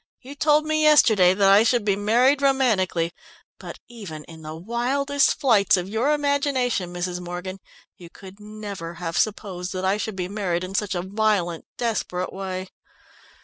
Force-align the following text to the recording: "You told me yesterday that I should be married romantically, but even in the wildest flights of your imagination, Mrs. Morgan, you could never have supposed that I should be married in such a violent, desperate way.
"You 0.19 0.33
told 0.33 0.65
me 0.65 0.81
yesterday 0.81 1.35
that 1.35 1.47
I 1.51 1.61
should 1.61 1.85
be 1.85 1.95
married 1.95 2.41
romantically, 2.41 3.13
but 3.59 3.77
even 3.87 4.23
in 4.23 4.41
the 4.41 4.55
wildest 4.55 5.39
flights 5.39 5.77
of 5.77 5.87
your 5.87 6.11
imagination, 6.11 6.91
Mrs. 6.91 7.19
Morgan, 7.19 7.59
you 7.97 8.09
could 8.09 8.39
never 8.39 8.95
have 8.95 9.15
supposed 9.15 9.73
that 9.73 9.85
I 9.85 9.97
should 9.97 10.15
be 10.15 10.27
married 10.27 10.63
in 10.63 10.73
such 10.73 10.95
a 10.95 11.03
violent, 11.03 11.65
desperate 11.77 12.33
way. 12.33 12.69